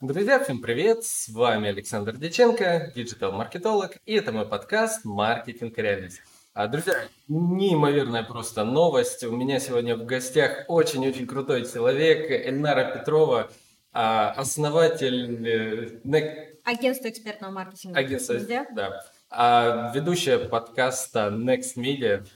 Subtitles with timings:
[0.00, 1.04] Друзья, всем привет!
[1.04, 6.20] С вами Александр Деченко, диджитал-маркетолог, и это мой подкаст «Маркетинг реальность».
[6.52, 6.94] А, друзья,
[7.28, 9.22] неимоверная просто новость.
[9.22, 13.50] У меня сегодня в гостях очень-очень крутой человек, Эльнара Петрова,
[13.92, 15.46] а, основатель...
[15.46, 17.98] Э, Агентства экспертного маркетинга.
[17.98, 18.36] Агентство,
[18.74, 19.00] да.
[19.30, 22.26] А, ведущая подкаста Next Media,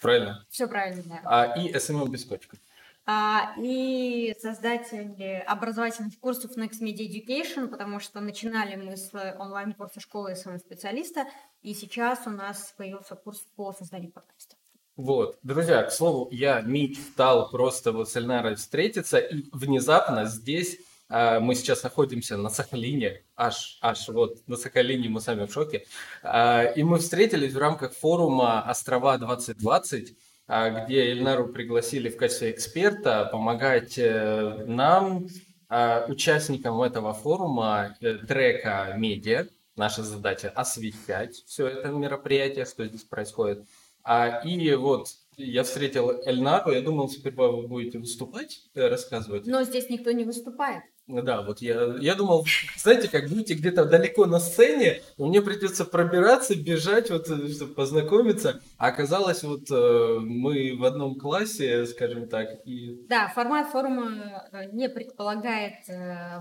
[0.00, 0.44] правильно?
[0.50, 1.20] Все правильно, да.
[1.24, 2.58] А, и SMM без котиков.
[3.06, 10.34] А, и создатель образовательных курсов Next Media Education, потому что начинали мы с онлайн-курса школы
[10.34, 11.26] СМ специалиста,
[11.60, 14.56] и сейчас у нас появился курс по созданию подкаста.
[14.96, 20.78] Вот, друзья, к слову, я мечтал просто вот с Эльнарой встретиться, и внезапно здесь
[21.10, 25.84] а, мы сейчас находимся на Сахалине, аж, аж вот на Сахалине мы сами в шоке,
[26.22, 32.50] а, и мы встретились в рамках форума «Острова 2020», а, где Ильнару пригласили в качестве
[32.50, 35.26] эксперта помогать э, нам,
[35.68, 39.46] а, участникам этого форума, э, трека медиа.
[39.76, 43.64] Наша задача освещать все это мероприятие, что здесь происходит.
[44.04, 49.46] А, и вот я встретил Эльнару, я думал, теперь вы будете выступать, э, рассказывать.
[49.46, 50.84] Но здесь никто не выступает.
[51.06, 52.46] Ну да, вот я, я думал,
[52.78, 58.62] знаете, как будете где-то далеко на сцене, мне придется пробираться, бежать, вот, э, чтобы познакомиться.
[58.78, 62.48] А оказалось, вот э, мы в одном классе, скажем так.
[62.64, 63.06] И...
[63.06, 65.74] Да, формат форума э, не предполагает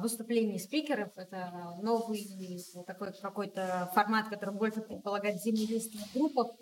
[0.02, 1.10] выступлений спикеров.
[1.18, 2.26] Это новый
[2.88, 6.56] такой какой-то формат, который больше предполагает взаимодействие в группах.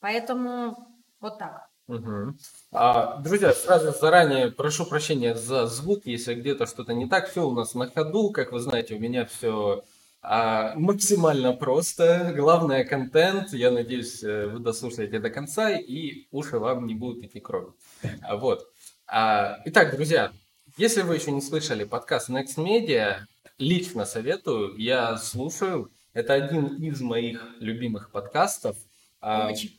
[0.00, 0.74] Поэтому
[1.20, 1.68] вот так.
[1.86, 2.34] Угу.
[2.72, 7.28] А, друзья, сразу заранее прошу прощения за звук, если где-то что-то не так.
[7.28, 9.84] Все у нас на ходу, как вы знаете, у меня все
[10.22, 12.32] а, максимально просто.
[12.34, 13.52] Главное контент.
[13.52, 17.76] Я надеюсь, э, вы дослушаете до конца и уши вам не будут идти кровью.
[18.22, 18.66] А, вот.
[19.06, 20.32] А, итак, друзья,
[20.78, 23.18] если вы еще не слышали подкаст Next Media,
[23.58, 24.74] лично советую.
[24.78, 25.92] Я слушаю.
[26.14, 28.76] Это один из моих любимых подкастов.
[29.20, 29.78] Очень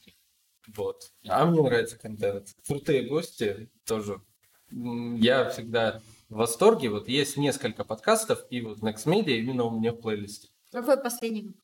[0.75, 1.11] вот.
[1.27, 2.55] А мне нравится контент.
[2.67, 4.21] Крутые гости тоже.
[4.71, 6.89] Я всегда в восторге.
[6.89, 10.49] Вот есть несколько подкастов, и вот Next Media именно у меня в плейлисте.
[10.71, 11.55] Какой последний?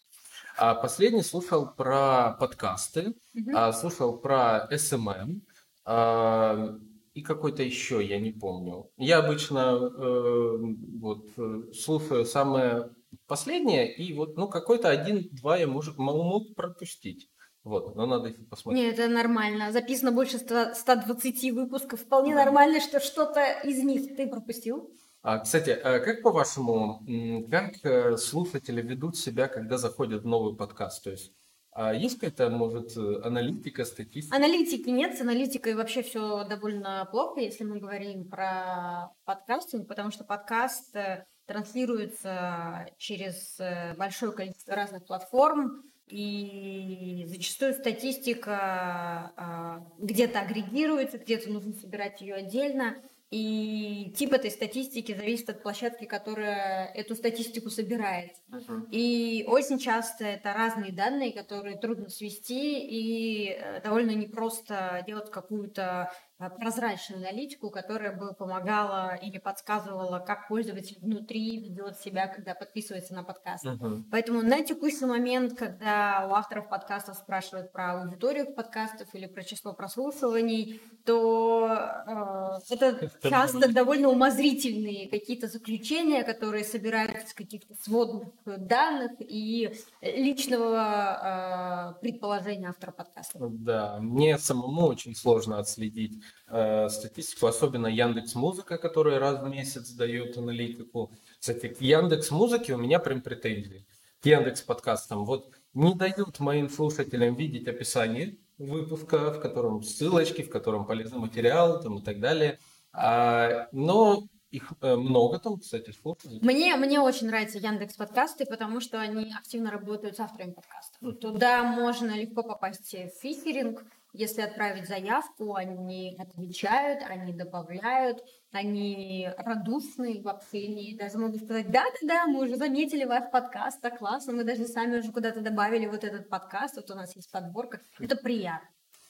[0.58, 3.52] А последний слушал про подкасты, угу.
[3.56, 5.42] а, слушал про SMM,
[5.86, 6.78] а,
[7.14, 8.90] и какой-то еще, я не помню.
[8.98, 10.58] Я обычно э,
[11.00, 11.28] вот,
[11.76, 12.92] слушаю самое
[13.28, 17.30] последнее, и вот ну, какой-то один-два я может, могу пропустить.
[17.64, 18.84] Вот, но надо их посмотреть.
[18.84, 19.72] Нет, это нормально.
[19.72, 22.02] Записано больше 100, 120 выпусков.
[22.02, 24.92] Вполне нормально, что что-то из них ты пропустил.
[25.22, 27.04] А, кстати, а как по-вашему,
[27.52, 31.04] как э, слушатели ведут себя, когда заходят в новый подкаст?
[31.04, 31.34] То есть
[31.74, 34.36] а есть какая-то, может, аналитика, статистика?
[34.36, 40.26] Аналитики нет, с аналитикой вообще все довольно плохо, если мы говорим про подкастинг, потому что
[40.26, 51.18] подкаст э, транслируется через э, большое количество разных платформ, и зачастую статистика а, где-то агрегируется,
[51.18, 52.98] где-то нужно собирать ее отдельно.
[53.32, 58.34] И тип этой статистики зависит от площадки, которая эту статистику собирает.
[58.52, 58.90] Uh-huh.
[58.92, 66.12] И очень часто это разные данные, которые трудно свести, и э, довольно непросто делать какую-то
[66.50, 73.24] прозрачную аналитику, которая бы помогала или подсказывала, как пользователь внутри ведет себя, когда подписывается на
[73.24, 73.66] подкаст.
[73.66, 74.04] Uh-huh.
[74.12, 79.74] Поэтому на текущий момент, когда у авторов подкастов спрашивают про аудиторию подкастов или про число
[79.74, 89.12] прослушиваний, то э, это часто довольно умозрительные какие-то заключения, которые собираются из каких-то сводных данных
[89.20, 93.40] и личного э, предположения автора подкаста.
[93.40, 99.92] Да, мне самому очень сложно отследить э, статистику, особенно Яндекс Музыка, которая раз в месяц
[99.92, 101.12] дает аналитику.
[101.40, 103.86] Кстати, к Яндекс Музыке у меня прям претензии.
[104.22, 105.24] К Яндекс подкастам.
[105.24, 111.82] Вот не дают моим слушателям видеть описание выпуска, в котором ссылочки, в котором полезный материал
[111.82, 112.60] там, и так далее.
[112.94, 116.44] А, но их э, много там, кстати, слушают.
[116.44, 121.20] Мне, мне очень нравятся Яндекс подкасты, потому что они активно работают с авторами подкастов.
[121.20, 130.22] Туда можно легко попасть в фичеринг, если отправить заявку, они отвечают, они добавляют, они радушные
[130.22, 134.68] в общении, даже могут сказать, да-да-да, мы уже заметили ваш подкаст, так классно, мы даже
[134.68, 138.68] сами уже куда-то добавили вот этот подкаст, вот у нас есть подборка, это приятно.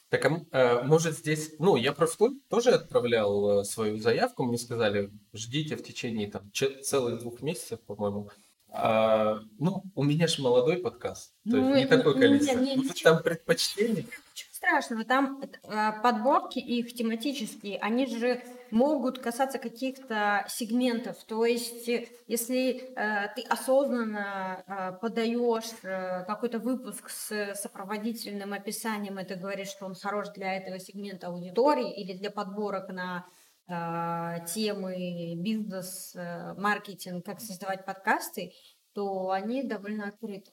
[0.08, 5.10] Так, а э, может здесь, ну, я просто тоже отправлял э, свою заявку, мне сказали,
[5.32, 8.28] ждите в течение там целых двух месяцев, по-моему.
[8.68, 12.58] А, ну, у меня же молодой подкаст, то ну, есть не такое количество.
[12.58, 14.06] Нет, нет, Может, там предпочтение?
[14.32, 21.22] Ничего страшного, там э, подборки их тематические, они же могут касаться каких-то сегментов.
[21.24, 29.18] То есть, э, если э, ты осознанно э, подаешь э, какой-то выпуск с сопроводительным описанием,
[29.18, 33.26] это говорит, что он хорош для этого сегмента аудитории или для подборок на
[33.68, 38.54] э, темы бизнес, э, маркетинг, как создавать подкасты,
[38.94, 40.52] то они довольно открыты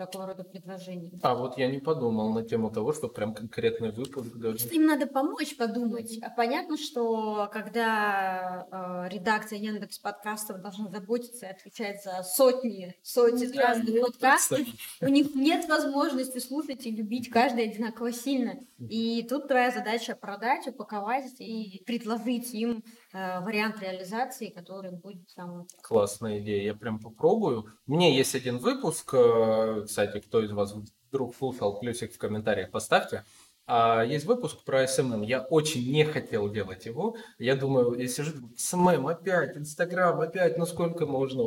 [0.00, 1.20] такого рода предложений.
[1.22, 4.58] А вот я не подумал на тему того, что прям конкретный выпуск даже.
[4.58, 6.18] Что им надо помочь подумать.
[6.22, 13.46] А понятно, что когда э, редакция Яндекс подкастов должна заботиться и отвечать за сотни, сотни
[13.46, 14.60] да, разных подкастов,
[15.02, 18.54] у них нет возможности слушать и любить каждый одинаково сильно.
[18.78, 22.82] И тут твоя задача продать, упаковать и предложить им
[23.12, 25.66] вариант реализации, который будет самым...
[25.82, 27.66] Классная идея, я прям попробую.
[27.86, 30.74] У меня есть один выпуск, э, кстати, кто из вас
[31.08, 33.24] вдруг слушал, плюсик в комментариях поставьте.
[33.72, 35.24] А, есть выпуск про SMM.
[35.24, 37.16] Я очень не хотел делать его.
[37.38, 41.42] Я думаю, я сижу, SMM опять, Инстаграм опять, ну сколько можно?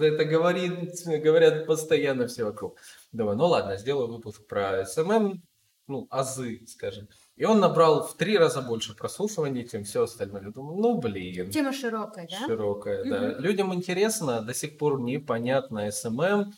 [0.00, 2.78] Это говорит, говорят постоянно все вокруг.
[3.12, 5.42] Думаю, ну ладно, сделаю выпуск про SMM,
[5.88, 7.08] ну, азы, скажем.
[7.38, 10.42] И он набрал в три раза больше прослушиваний, чем все остальное.
[10.42, 11.50] Я думаю, ну блин.
[11.50, 12.46] Тема широкая, да?
[12.46, 13.10] Широкая, угу.
[13.10, 13.38] да.
[13.38, 16.52] Людям интересно, до сих пор непонятно SMM,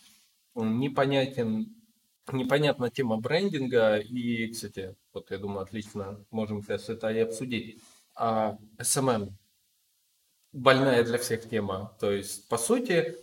[0.55, 1.75] непонятен,
[2.32, 3.99] непонятна тема брендинга.
[3.99, 7.82] И, кстати, вот я думаю, отлично можем сейчас это и обсудить.
[8.17, 9.32] А SMM
[10.53, 11.94] больная для всех тема.
[12.00, 13.17] То есть, по сути,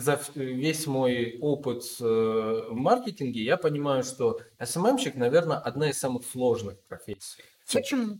[0.00, 6.26] за весь мой опыт э, в маркетинге я понимаю, что СММщик, наверное, одна из самых
[6.26, 7.42] сложных профессий.
[7.72, 8.18] Почему?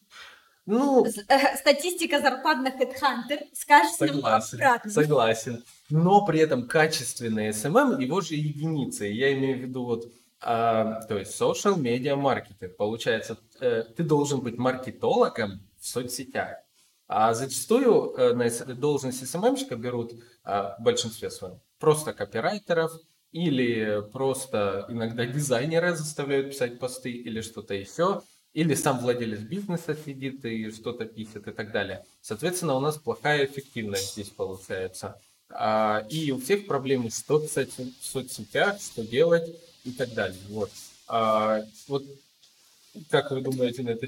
[0.64, 5.64] Ну, э, статистика зарплат на HeadHunter скажет согласен, Согласен.
[5.90, 9.06] Но при этом качественный SMM, его же единицы.
[9.06, 12.76] Я имею в виду вот, а, то есть social media маркетинг.
[12.76, 16.56] Получается, э, ты должен быть маркетологом в соцсетях.
[17.06, 22.92] А зачастую э, на должность СММщика берут а, в большинстве своем просто копирайтеров
[23.32, 30.44] или просто иногда дизайнеры заставляют писать посты или что-то еще, или сам владелец бизнеса сидит
[30.44, 32.04] и что-то пишет и так далее.
[32.22, 35.20] Соответственно, у нас плохая эффективность здесь получается.
[35.50, 40.40] А, и у всех проблемы, что писать в соцсетях, что делать и так далее.
[40.48, 40.70] Вот.
[41.06, 42.04] А, вот
[43.10, 44.06] как вы думаете на это?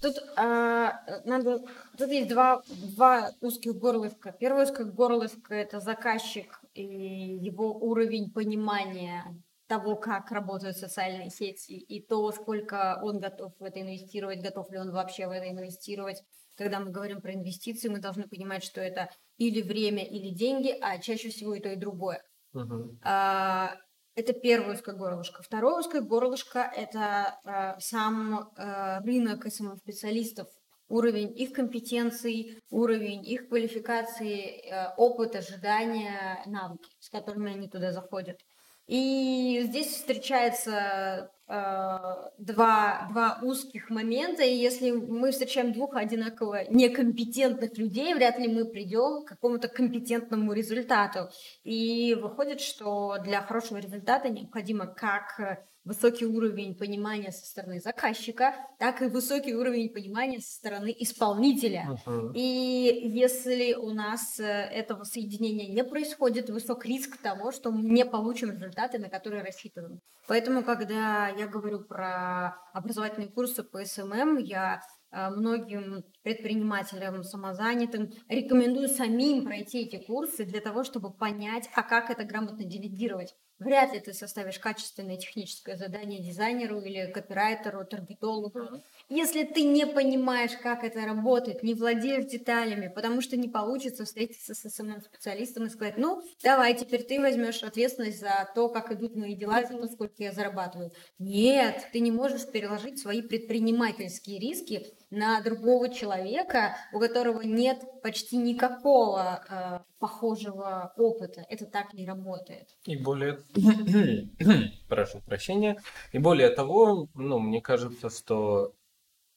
[0.00, 0.92] Тут а,
[1.24, 1.60] надо,
[1.96, 4.32] тут есть два, два узких горлышка.
[4.38, 9.24] Первое узкое горлышко– это заказчик и его уровень понимания
[9.66, 14.78] того, как работают социальные сети, и то, сколько он готов в это инвестировать, готов ли
[14.78, 16.22] он вообще в это инвестировать.
[16.56, 20.98] Когда мы говорим про инвестиции, мы должны понимать, что это или время, или деньги, а
[20.98, 22.22] чаще всего и то, и другое.
[22.54, 22.96] Uh-huh.
[23.02, 23.76] А,
[24.14, 25.42] это первое узкое горлышко.
[25.42, 30.48] Второе узкое горлышко– это э, сам э, рынок СММ-специалистов,
[30.88, 38.40] уровень их компетенций, уровень их квалификации, э, опыт, ожидания, навыки, с которыми они туда заходят.
[38.86, 48.12] И здесь встречается два, два узких момента, и если мы встречаем двух одинаково некомпетентных людей,
[48.14, 51.30] вряд ли мы придем к какому-то компетентному результату.
[51.64, 59.00] И выходит, что для хорошего результата необходимо как высокий уровень понимания со стороны заказчика, так
[59.00, 61.98] и высокий уровень понимания со стороны исполнителя.
[62.06, 62.32] Uh-huh.
[62.34, 68.04] И если у нас э, этого соединения не происходит, высок риск того, что мы не
[68.04, 70.00] получим результаты, на которые рассчитываем.
[70.26, 74.80] Поэтому, когда я говорю про образовательные курсы по SMM, я
[75.10, 82.10] э, многим предпринимателям, самозанятым рекомендую самим пройти эти курсы для того, чтобы понять, а как
[82.10, 83.34] это грамотно делегировать.
[83.58, 90.52] Вряд ли ты составишь качественное техническое задание дизайнеру или копирайтеру, таргетологу, если ты не понимаешь,
[90.62, 95.96] как это работает, не владеешь деталями, потому что не получится встретиться с SMM-специалистом и сказать,
[95.96, 100.22] ну, давай, теперь ты возьмешь ответственность за то, как идут мои дела, за то, сколько
[100.22, 100.92] я зарабатываю.
[101.18, 108.36] Нет, ты не можешь переложить свои предпринимательские риски на другого человека, у которого нет почти
[108.36, 111.46] никакого э, похожего опыта.
[111.48, 112.76] Это так не работает.
[112.84, 113.40] И более...
[114.88, 115.80] Прошу прощения.
[116.12, 118.74] И более того, ну, мне кажется, что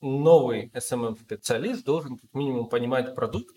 [0.02, 3.56] новый SMM-специалист должен как минимум понимать продукт,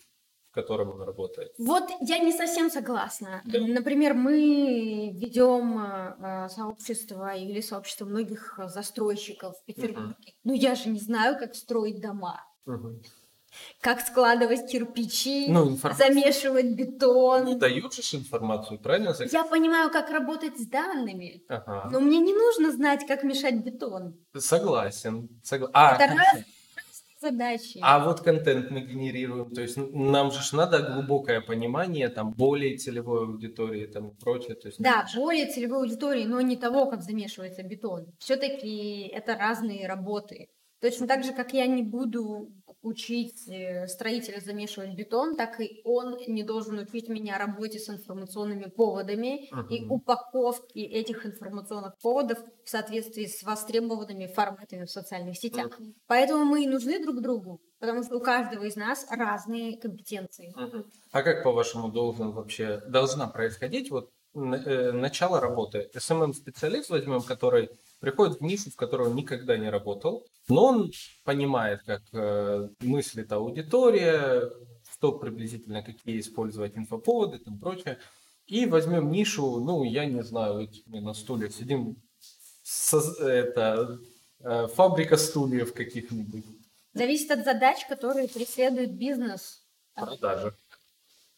[0.50, 1.52] в котором он работает.
[1.58, 3.42] Вот я не совсем согласна.
[3.44, 3.60] Да.
[3.60, 10.14] Например, мы ведем э, сообщество или сообщество многих застройщиков в Петербурге.
[10.18, 10.34] Uh-huh.
[10.44, 12.40] Ну я же не знаю, как строить дома.
[12.66, 13.02] Uh-huh.
[13.80, 17.44] Как складывать кирпичи, Ну, замешивать бетон.
[17.46, 19.14] не дают же информацию, правильно?
[19.30, 21.88] Я понимаю, как работать с данными, Ага.
[21.92, 24.16] но мне не нужно знать, как мешать бетон.
[24.36, 25.28] Согласен.
[25.42, 26.44] согла- А, Это разные
[27.20, 27.78] задачи.
[27.82, 33.24] А вот контент мы генерируем, то есть нам же надо глубокое понимание там более целевой
[33.26, 34.54] аудитории там и прочее.
[34.56, 38.06] То есть, Да, более целевой аудитории, но не того, как замешивается бетон.
[38.18, 40.48] Все-таки это разные работы.
[40.82, 42.48] Точно так же, как я не буду
[42.84, 48.68] учить э, строителя замешивать бетон, так и он не должен учить меня работе с информационными
[48.70, 49.92] поводами и Мгм.
[49.92, 55.68] упаковке этих информационных поводов в соответствии с востребованными форматами в социальных сетях.
[56.06, 60.52] Поэтому мы и нужны друг другу, потому что у каждого из нас разные компетенции.
[60.56, 60.84] Мгм.
[61.12, 65.90] А как, по-вашему, должен вообще, должна происходить вот э, начало работы?
[65.96, 67.70] SMM-специалист возьмем, который
[68.00, 70.92] приходит в нишу, в которой он никогда не работал, но он
[71.24, 74.50] понимает, как э, мыслит аудитория,
[74.92, 77.98] что приблизительно, какие использовать инфоповоды и прочее.
[78.46, 81.96] И возьмем нишу, ну, я не знаю, вот мы на стуле сидим,
[82.62, 83.98] соз- это,
[84.40, 86.44] э, фабрика стульев каких-нибудь,
[86.92, 89.66] Зависит от задач, которые преследует бизнес.
[89.94, 90.54] продажи.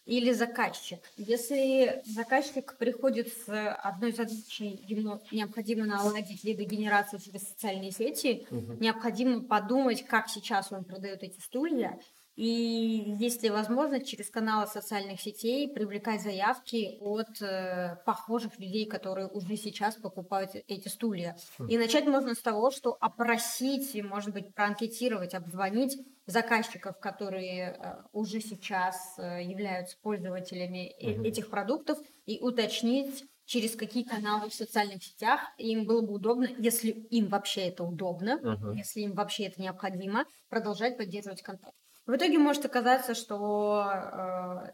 [0.06, 1.00] Или заказчик.
[1.16, 8.78] Если заказчик приходит с одной задачей, ему необходимо наладить лидогенерацию через социальные сети, Мгм.
[8.80, 11.98] необходимо подумать, как сейчас он продает эти стулья,
[12.36, 19.26] и есть ли возможность через каналы социальных сетей привлекать заявки от э, похожих людей, которые
[19.28, 21.36] уже сейчас покупают эти стулья.
[21.66, 28.40] И начать можно с того, что опросить, может быть, проанкетировать, обзвонить заказчиков, которые э, уже
[28.40, 31.22] сейчас э, являются пользователями Мгм.
[31.22, 36.90] этих продуктов, и уточнить, через какие каналы в социальных сетях им было бы удобно, если
[36.90, 38.80] им вообще это удобно, Мгм.
[38.80, 41.76] если им вообще это необходимо, продолжать поддерживать контакт.
[42.06, 44.72] В итоге может оказаться, что э,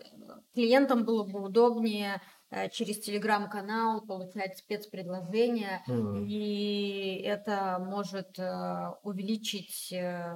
[0.54, 2.20] клиентам было бы удобнее
[2.50, 6.26] э, через телеграм-канал получать спецпредложения, Мгм.
[6.26, 9.94] и это может э, увеличить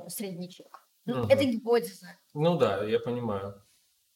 [0.09, 0.89] средний чек.
[1.05, 1.29] Ну, Мгм.
[1.29, 2.07] Это гипотеза.
[2.35, 3.63] Ну да, я понимаю.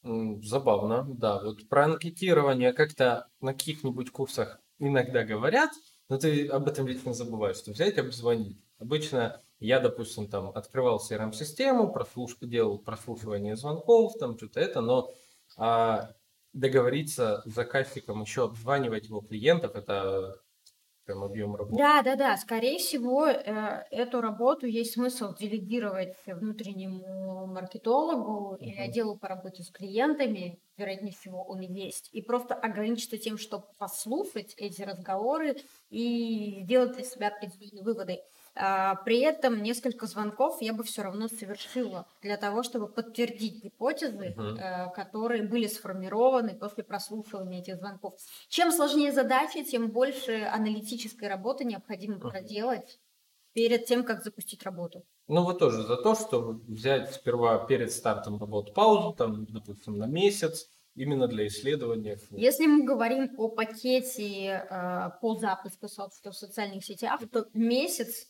[0.02, 1.42] Забавно, да.
[1.42, 5.70] Вот про анкетирование как-то на каких-нибудь курсах иногда говорят,
[6.08, 8.64] но ты об этом не забываешь, что взять обзвонить.
[8.78, 12.36] Обычно я, допустим, там открывал CRM-систему, прослуш...
[12.40, 15.12] делал прослушивание звонков, там что-то это, но
[15.56, 16.14] а,
[16.52, 20.42] договориться с заказчиком еще обзванивать его клиентов, это
[21.04, 21.78] прям объем работы.
[21.78, 22.36] Да, да, да.
[22.36, 28.80] Скорее всего, э, эту работу есть смысл делегировать внутреннему маркетологу или Мгм.
[28.80, 34.52] отделу по работе с клиентами, вероятнее всего, он есть, и просто ограничиться тем, чтобы послушать
[34.56, 35.58] эти разговоры
[35.90, 38.18] и сделать для себя определенные выводы.
[38.54, 44.36] А, При этом несколько звонков я бы все равно совершила для того, чтобы подтвердить гипотезы,
[44.56, 48.14] э, которые были сформированы после прослушивания этих звонков.
[48.48, 52.30] Чем сложнее задача, тем больше аналитической работы необходимо Мгм.
[52.30, 53.00] проделать
[53.52, 55.04] перед тем, как запустить работу.
[55.28, 60.06] Ну, вы тоже за то, чтобы взять сперва перед стартом работы паузу, там, допустим, на
[60.06, 62.18] месяц, именно для исследования.
[62.32, 68.28] Если мы говорим о пакете э, по запуску сообщества в социальных сетях, то месяц,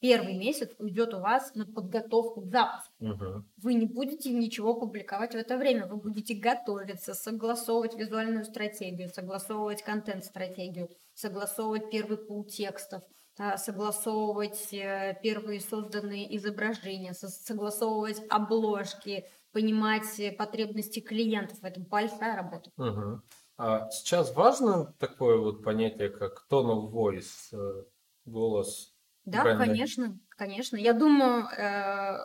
[0.00, 2.92] первый месяц уйдет у вас на подготовку к запуску.
[2.98, 3.50] Мгм.
[3.62, 5.86] Вы не будете ничего публиковать в это время.
[5.86, 13.02] Вы будете готовиться, согласовывать визуальную стратегию, согласовывать контент-стратегию, согласовывать первый пул текстов,
[13.38, 21.58] а, согласовывать э, первые созданные изображения, со- согласовывать обложки, понимать э, потребности клиентов.
[21.62, 22.70] Это большая работа.
[22.76, 23.22] Мгм.
[23.58, 27.84] А сейчас важно такое вот понятие, как tone of voice, э,
[28.26, 28.95] голос.
[29.26, 29.66] Да, Правильно.
[29.66, 30.76] конечно, конечно.
[30.76, 32.18] Я думаю, э,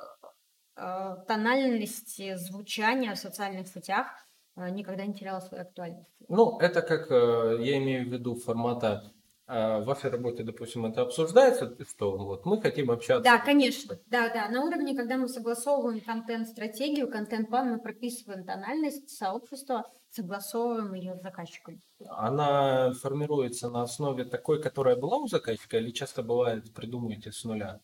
[0.78, 4.08] э, тональность звучания в социальных сетях
[4.56, 6.26] э, никогда не теряла своей актуальности.
[6.30, 9.12] Ну, это как, э, я имею в виду формата,
[9.52, 13.24] в вашей работе, допустим, это обсуждается, что вот мы хотим общаться.
[13.24, 14.00] Да, конечно.
[14.08, 14.48] Да, да.
[14.50, 21.82] На уровне, когда мы согласовываем контент-стратегию, контент-план, мы прописываем тональность сообщества, согласовываем ее с заказчиком.
[22.08, 27.80] Она формируется на основе такой, которая была у заказчика, или часто бывает придумываете с нуля?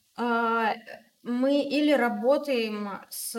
[1.28, 3.36] Мы или работаем с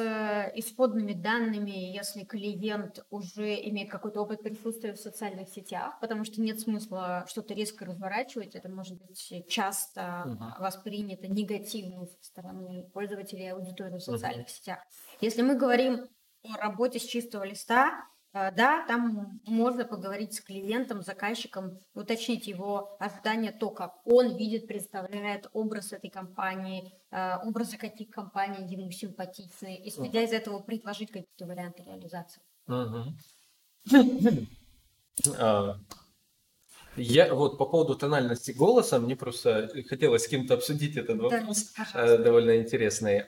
[0.54, 6.60] исходными данными, если клиент уже имеет какой-то опыт присутствия в социальных сетях, потому что нет
[6.60, 10.54] смысла что-то резко разворачивать, это может быть часто Мгм.
[10.58, 14.80] воспринято негативно со стороны пользователей и аудитории в социальных сетях.
[15.22, 16.08] Если мы говорим
[16.44, 22.96] о работе с чистого листа, э, да, там можно поговорить с клиентом, заказчиком, уточнить его
[23.00, 29.80] ожидания, то, как он видит, представляет образ этой компании, э, образы каких компаний ему симпатичны,
[29.84, 32.42] исходя из этого предложить какие-то варианты реализации.
[36.98, 42.18] Я вот по поводу тональности голоса, мне просто хотелось с кем-то обсудить этот вопрос, да,
[42.18, 43.24] довольно интересный.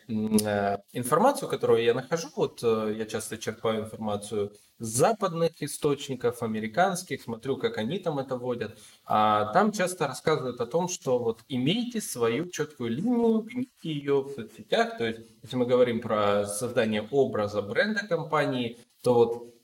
[0.92, 7.78] Информацию, которую я нахожу, вот я часто черпаю информацию с западных источников, американских, смотрю, как
[7.78, 8.78] они там это вводят.
[9.04, 14.30] А там часто рассказывают о том, что вот имейте свою четкую линию, гните ее в
[14.30, 14.96] соцсетях.
[14.96, 19.59] То есть, если мы говорим про создание образа бренда компании, то вот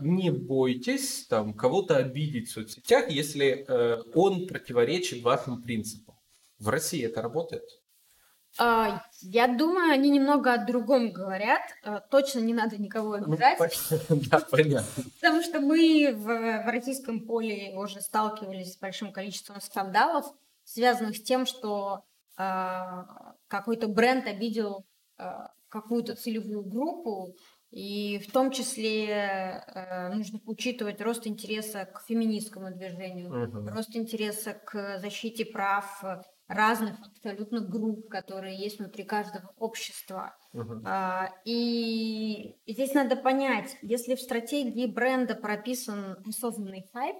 [0.00, 6.14] не бойтесь там кого-то обидеть в соцсетях, если э, он противоречит вашим принципам.
[6.58, 7.64] В России это работает?
[8.58, 11.62] А, я думаю, они немного о другом говорят.
[11.82, 13.76] А, точно не надо никого ну, обижать.
[14.30, 15.04] Да, понятно.
[15.20, 20.26] Потому что мы в, в российском поле уже сталкивались с большим количеством скандалов,
[20.62, 22.04] связанных с тем, что
[22.36, 24.84] а, какой-то бренд обидел
[25.68, 27.36] какую-то целевую группу,
[27.74, 33.74] и в том числе э, нужно учитывать рост интереса к феминистскому движению, uh-huh.
[33.74, 36.04] рост интереса к защите прав
[36.46, 40.36] разных абсолютно групп, которые есть внутри каждого общества.
[40.54, 40.82] Uh-huh.
[40.86, 47.16] А, и здесь надо понять, если в стратегии бренда прописан осознанный хайп,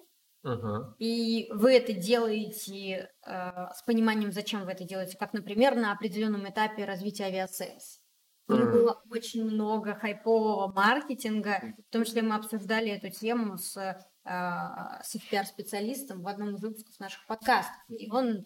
[0.46, 0.92] Uh-huh.
[0.98, 6.46] И вы это делаете э, с пониманием, зачем вы это делаете, как, например, на определенном
[6.46, 8.03] этапе развития Aviasales.
[8.48, 13.96] Них было очень много хайпового маркетинга, в том числе мы обсуждали эту тему с, э,
[15.02, 17.76] с пиар-специалистом в одном из выпусков наших подкастов.
[17.88, 18.44] И он, э,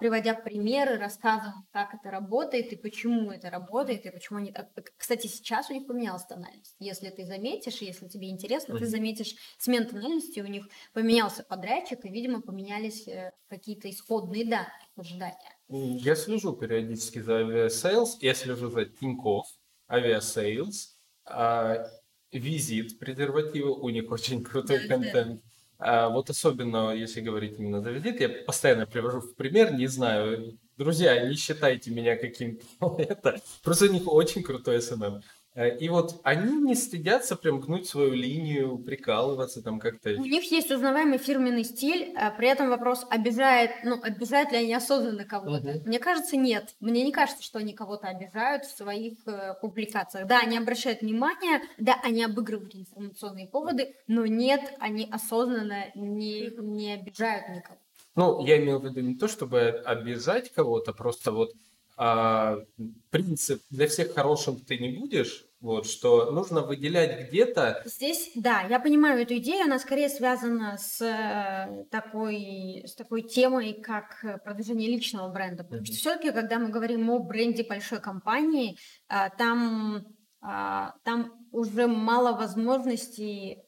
[0.00, 4.54] приводя примеры, рассказывал, как это работает и почему это работает, и почему они...
[4.96, 6.74] Кстати, сейчас у них поменялась тональность.
[6.78, 12.08] Если ты заметишь, если тебе интересно, ты заметишь смен тональности, у них поменялся подрядчик, и,
[12.08, 15.56] видимо, поменялись э, какие-то исходные данные ожидания.
[15.68, 19.46] Я слежу периодически за Aviasales, я слежу за Тинькофф,
[19.88, 21.86] Aviasales, а,
[22.32, 25.42] Vizit презервативы, у них очень крутой да, контент.
[25.42, 25.49] Да.
[25.80, 30.58] А, вот особенно, если говорить именно за Vizit, я постоянно привожу в пример, не знаю,
[30.76, 32.64] друзья, не считайте меня каким-то
[32.98, 35.22] это, просто у них очень крутой SMM.
[35.54, 40.10] Э, и вот они не стыдятся прям гнуть свою линию, прикалываться там как-то.
[40.10, 44.74] У них есть узнаваемый фирменный стиль, а при этом вопрос, обижает, ну, обижают ли они
[44.74, 45.70] осознанно кого-то.
[45.70, 45.88] Угу.
[45.88, 46.74] Мне кажется, нет.
[46.80, 50.28] Мне не кажется, что они кого-то обижают в своих э, публикациях.
[50.28, 56.94] Да, они обращают внимание, да, они обыгрывают информационные поводы, но нет, они осознанно не, не
[56.94, 57.78] обижают никого.
[58.16, 61.52] Ну, я имел в виду не то, чтобы обижать кого-то, просто вот
[62.02, 62.56] а,
[63.10, 67.82] принцип для всех хорошим ты не будешь, вот, что нужно выделять где-то.
[67.84, 73.74] Здесь, да, я понимаю эту идею, она скорее связана с э, такой, с такой темой,
[73.74, 75.62] как продвижение личного бренда.
[75.62, 75.84] Потому mm-hmm.
[75.84, 80.06] что все-таки, когда мы говорим о бренде большой компании, а, там,
[80.40, 83.58] а, там уже мало возможностей,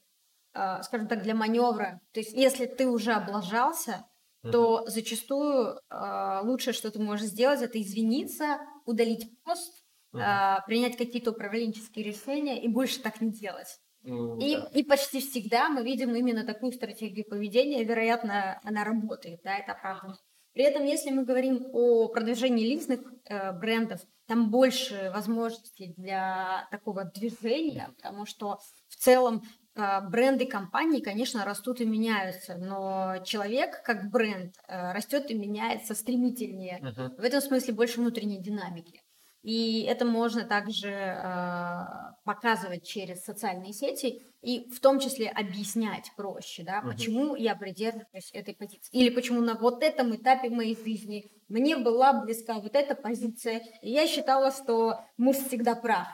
[0.52, 2.00] скажем так, для маневра.
[2.12, 4.06] То есть, если ты уже облажался,
[4.50, 10.18] то зачастую э, лучшее, что ты можешь сделать, это извиниться, удалить пост, э,
[10.66, 13.78] принять какие-то управленческие решения и больше так не делать.
[14.04, 14.70] Mm, и, да.
[14.74, 20.16] и почти всегда мы видим именно такую стратегию поведения, вероятно, она работает, да, это правда.
[20.54, 27.04] При этом, если мы говорим о продвижении личных э, брендов, там больше возможностей для такого
[27.04, 29.42] движения, потому что в целом
[29.74, 36.78] бренды компании, конечно, растут и меняются, но человек как бренд э, растет и меняется стремительнее.
[36.82, 37.16] Uh-huh.
[37.16, 39.00] В этом смысле больше внутренней динамики.
[39.42, 41.84] И это можно также э,
[42.24, 46.92] показывать через социальные сети и в том числе объяснять проще, да, uh-huh.
[46.92, 48.90] почему я придерживаюсь этой позиции.
[48.92, 53.90] Или почему на вот этом этапе моей жизни мне была близка вот эта позиция, и
[53.90, 56.06] я считала, что муж всегда прав.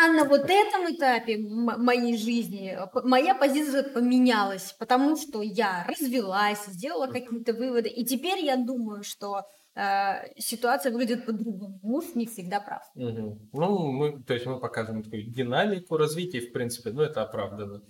[0.00, 7.08] А на вот этом этапе моей жизни моя позиция поменялась, потому что я развелась, сделала
[7.08, 9.42] какие-то выводы, и теперь я думаю, что
[9.74, 11.80] э, ситуация выглядит по-другому.
[11.82, 12.82] Муж не всегда прав.
[12.94, 13.38] Угу.
[13.54, 17.82] Ну, мы, то есть мы показываем такую динамику развития, в принципе, ну это оправдано.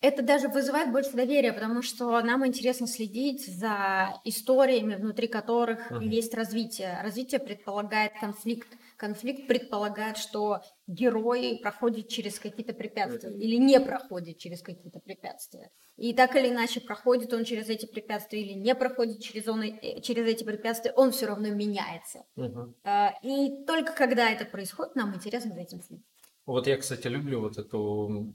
[0.00, 6.04] Это даже вызывает больше доверия, потому что нам интересно следить за историями, внутри которых uh
[6.04, 6.98] есть развитие.
[7.02, 14.60] Развитие предполагает конфликт конфликт предполагает, что герой проходит через какие-то препятствия или не проходит через
[14.60, 15.70] какие-то препятствия.
[15.96, 20.00] И так или иначе, проходит он через эти препятствия или не проходит через, он, э,
[20.00, 22.24] через эти препятствия, он все равно меняется.
[22.36, 22.74] Угу.
[23.22, 26.04] И только когда это происходит, нам интересно за этим следить.
[26.48, 28.32] Вот я, кстати, люблю вот эту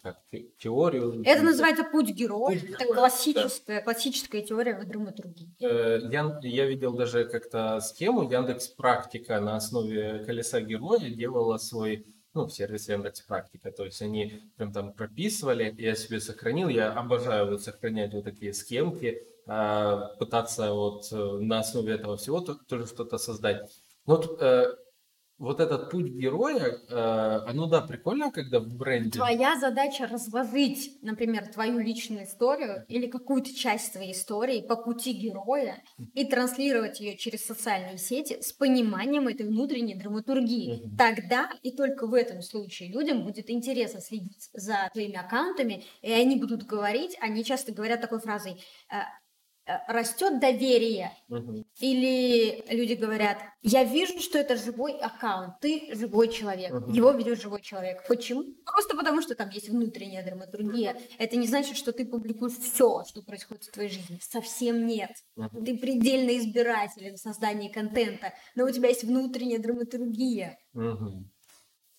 [0.00, 0.18] как,
[0.58, 1.22] теорию.
[1.24, 2.56] Это называется путь героя.
[2.56, 3.82] Путь это классическая, да.
[3.82, 5.48] классическая теория в драматургии.
[5.60, 12.06] Э, я, я видел даже как-то схему Яндекс Практика на основе колеса героя делала свой
[12.32, 13.72] ну, в сервисе Яндекс Практика.
[13.72, 16.68] То есть они прям там прописывали, я себе сохранил.
[16.68, 22.40] Я обожаю вот сохранять вот такие схемки, а, пытаться вот э, на основе этого всего
[22.40, 23.68] тоже что-то создать.
[24.06, 24.76] Но вот э,
[25.38, 26.94] вот этот путь героя, э,
[27.46, 29.10] оно, да, прикольно, когда в бренде...
[29.10, 35.82] Твоя задача разложить, например, твою личную историю или какую-то часть твоей истории по пути героя
[36.14, 40.82] и транслировать ее через социальные сети с пониманием этой внутренней драматургии.
[40.82, 40.96] Угу.
[40.96, 46.36] Тогда и только в этом случае людям будет интересно следить за твоими аккаунтами, и они
[46.36, 48.58] будут говорить, они часто говорят такой фразой
[48.90, 49.02] Э,
[49.86, 51.12] растет доверие.
[51.28, 51.64] Угу.
[51.80, 56.92] Или люди говорят, я вижу, что это живой аккаунт, ты живой человек, угу.
[56.92, 58.06] его ведет живой человек.
[58.08, 58.44] Почему?
[58.64, 60.96] Просто потому, что там есть внутренняя драматургия.
[61.18, 64.18] Это не значит, что ты публикуешь все, что происходит в твоей жизни.
[64.22, 65.10] Совсем нет.
[65.36, 65.64] Угу.
[65.64, 70.58] Ты предельно избирателен в создании контента, но у тебя есть внутренняя драматургия.
[70.74, 71.24] Угу.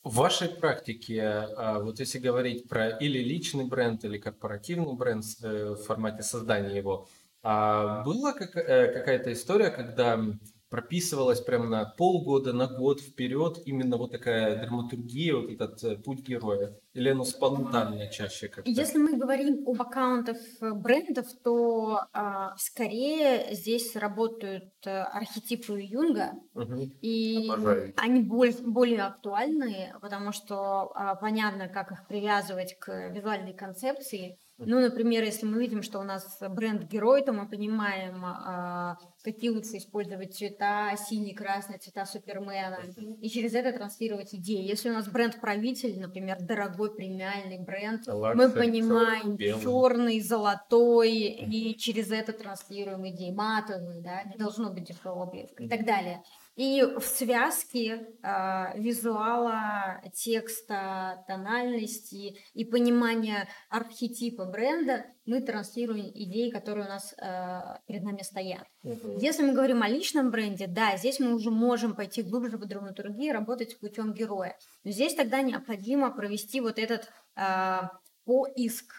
[0.02, 5.72] В вашей практике, а, вот если говорить про или личный бренд, или корпоративный бренд э,
[5.72, 7.10] в формате создания его,
[7.52, 10.24] а была как, э, какая-то история, когда
[10.70, 16.20] прописывалась прямо на полгода, на год вперед именно вот такая драматургия, вот этот э, путь
[16.20, 16.78] героя?
[16.94, 18.70] Или оно спонтанно чаще как-то?
[18.70, 26.84] Если мы говорим об аккаунтах э, брендов, то а, скорее здесь работают архетипы Юнга, угу.
[27.02, 27.94] и Обожаю.
[27.98, 34.80] они более, более актуальны, потому что а, понятно, как их привязывать к визуальной концепции, ну,
[34.82, 39.78] например, если мы видим, что у нас бренд герой, то мы понимаем, а, какие лучше
[39.78, 42.80] использовать цвета, синий, красный, цвета Супермена,
[43.22, 44.68] и через это транслировать идеи.
[44.68, 51.78] Если у нас бренд правитель, например, дорогой премиальный бренд, luxury, мы понимаем черный, золотой, и
[51.78, 54.90] через это транслируем идеи матовые, да, не должно быть
[55.32, 56.22] блеска и так далее.
[56.60, 66.88] И в связке э, визуала, текста, тональности и понимания архетипа бренда мы транслируем идеи, которые
[66.88, 68.68] у нас э, перед нами стоят.
[68.84, 69.18] Uh-huh.
[69.22, 73.32] Если мы говорим о личном бренде, да, здесь мы уже можем пойти глубже в драматургии,
[73.32, 74.58] работать путем героя.
[74.84, 77.78] Но здесь тогда необходимо провести вот этот э,
[78.26, 78.94] поиск,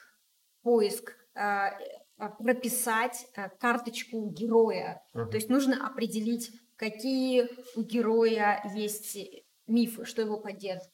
[0.62, 1.72] поиск э,
[2.38, 3.26] прописать
[3.58, 5.02] карточку героя.
[5.14, 5.26] Uh-huh.
[5.26, 9.18] То есть нужно определить какие у героя есть
[9.66, 10.90] мифы, что его поддерживает,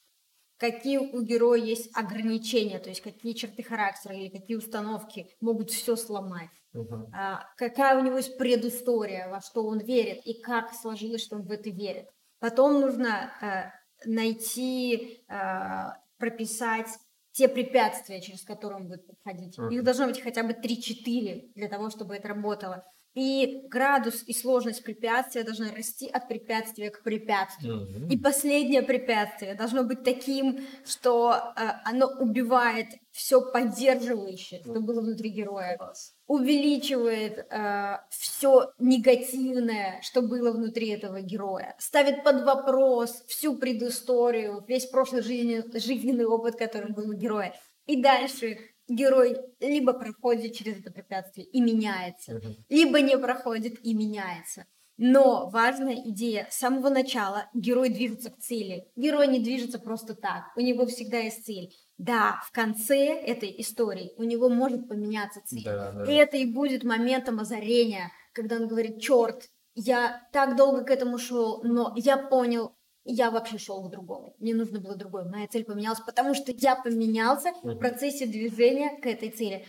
[0.58, 5.94] какие у героя есть ограничения, то есть какие черты характера или какие установки могут все
[5.94, 7.06] сломать, uh-huh.
[7.14, 11.42] а, какая у него есть предыстория, во что он верит и как сложилось, что он
[11.42, 12.08] в это верит.
[12.40, 13.70] Потом нужно а,
[14.04, 16.88] найти, а, прописать
[17.30, 19.56] те препятствия, через которые он будет проходить.
[19.56, 19.72] Uh-huh.
[19.72, 22.84] Их должно быть хотя бы 3-4 для того, чтобы это работало.
[23.16, 27.76] И градус и сложность препятствия должны расти от препятствия к препятствию.
[27.76, 28.08] Mm-hmm.
[28.10, 35.30] И последнее препятствие должно быть таким, что э, оно убивает все поддерживающее, что было внутри
[35.30, 35.78] героя,
[36.26, 44.84] увеличивает э, все негативное, что было внутри этого героя, ставит под вопрос всю предысторию, весь
[44.84, 47.54] прошлый жизненный, жизненный опыт, который был у героя.
[47.86, 52.56] И дальше герой либо проходит через это препятствие и меняется, uh-huh.
[52.68, 54.66] либо не проходит и меняется.
[54.98, 58.86] Но важная идея с самого начала герой движется к цели.
[58.96, 60.44] Герой не движется просто так.
[60.56, 61.70] У него всегда есть цель.
[61.98, 65.64] Да, в конце этой истории у него может поменяться цель.
[65.64, 66.10] Да, да.
[66.10, 71.18] И это и будет моментом озарения, когда он говорит, черт, я так долго к этому
[71.18, 72.75] шел, но я понял,
[73.06, 74.34] я вообще шел к другому.
[74.38, 75.24] Мне нужно было другое.
[75.24, 79.64] Моя цель поменялась, потому что я поменялся в процессе движения к этой цели.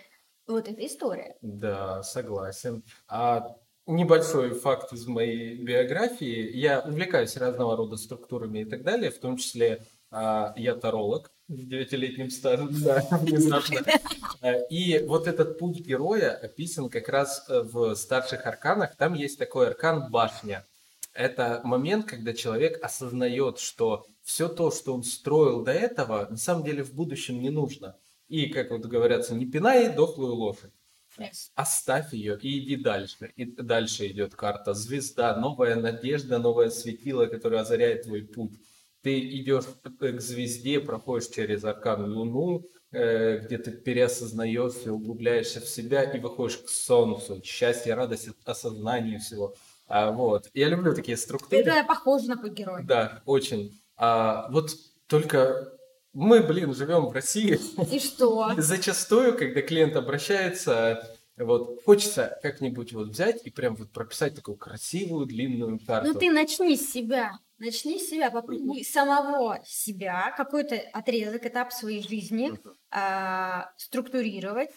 [0.47, 1.35] Вот эта история.
[1.41, 2.83] Да, согласен.
[3.07, 6.51] А небольшой факт из моей биографии.
[6.55, 11.53] Я увлекаюсь разного рода структурами и так далее, в том числе а, я таролог с
[11.53, 13.81] девятилетним стажем, да, внезапно.
[14.69, 18.95] И вот этот путь героя описан как раз э, в старших арканах.
[18.95, 20.65] Там есть такой аркан башня
[21.17, 26.63] это момент, когда человек осознает, что все то, что он строил до этого, на самом
[26.63, 27.97] деле в будущем не нужно.
[28.27, 30.71] И, как вот говорятся, не пинай дохлую лошадь.
[31.17, 31.49] Yes.
[31.55, 33.31] Оставь ее и иди дальше.
[33.35, 38.59] И дальше идет карта звезда, новая надежда, новое светило, которое озаряет твой путь.
[39.01, 46.03] Ты идешь к звезде, проходишь через аркан Луну, э, где ты переосознаешься, углубляешься в себя
[46.03, 47.41] и выходишь к солнцу.
[47.43, 49.55] Счастье, радость, осознание всего.
[49.87, 50.49] А, вот.
[50.53, 51.61] Я люблю такие структуры.
[51.61, 52.83] Это похоже на героя.
[52.83, 53.81] Да, очень.
[53.95, 54.71] А, вот
[55.07, 55.73] только
[56.13, 57.59] мы, блин, живем в России.
[57.91, 58.53] И что?
[58.57, 65.25] Зачастую, когда клиент обращается, вот хочется как-нибудь вот взять и прям вот прописать такую красивую
[65.25, 66.13] длинную карту.
[66.13, 67.39] Ну ты начни с себя.
[67.59, 72.51] Начни с себя, попробуй самого себя, какой-то отрезок, этап своей жизни
[72.91, 74.69] а, структурировать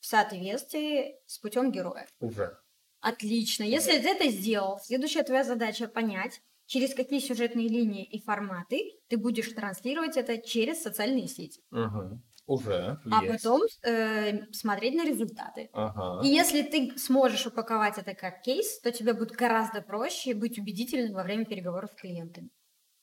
[0.00, 2.06] в соответствии с путем героя.
[2.18, 2.58] Уже.
[3.06, 3.62] Отлично.
[3.62, 9.16] Если ты это сделал, следующая твоя задача понять, через какие сюжетные линии и форматы ты
[9.16, 11.60] будешь транслировать это через социальные сети.
[11.70, 12.20] Угу.
[12.46, 13.00] Уже.
[13.08, 13.44] А есть.
[13.44, 15.70] потом э, смотреть на результаты.
[15.72, 16.26] Ага.
[16.26, 21.14] И если ты сможешь упаковать это как кейс, то тебе будет гораздо проще быть убедительным
[21.14, 22.50] во время переговоров с клиентами.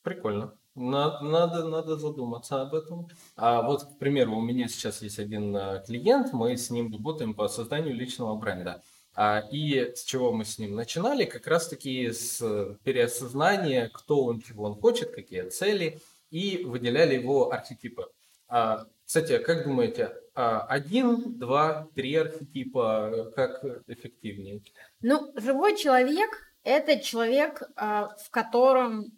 [0.01, 0.53] Прикольно.
[0.75, 3.07] Надо, надо, надо задуматься об этом.
[3.37, 7.33] А вот, к примеру, у меня сейчас есть один э, клиент, мы с ним работаем
[7.33, 8.83] по созданию личного бренда.
[9.15, 11.25] А, и с чего мы с ним начинали?
[11.25, 12.39] Как раз-таки с
[12.83, 15.99] переосознания, кто он, чего он хочет, какие цели,
[16.31, 18.07] и выделяли его архетипы.
[18.47, 24.61] А, кстати, как думаете, а, один, два, три архетипа, как эффективнее?
[25.01, 26.29] Ну, живой человек–
[26.63, 29.11] это человек, в котором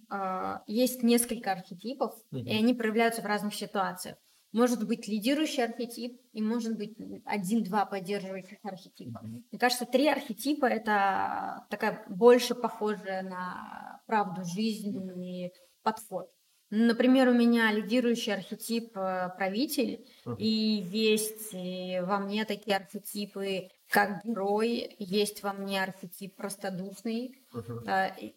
[0.65, 2.47] есть несколько архетипов, Мгм.
[2.47, 4.17] и они проявляются в разных ситуациях.
[4.55, 9.19] Может быть лидирующий архетип, и может быть один-два поддерживающих архетипа.
[9.21, 15.51] Мне кажется, три архетипа– это такая больше похожая на правду жизни
[15.83, 16.31] подход.
[16.69, 20.35] Например, у меня лидирующий архетип э, правитель, Мгм.
[20.37, 27.35] и есть э, во мне такие архетипы, как герой, есть во мне архетип простодушный,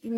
[0.02, 0.08] и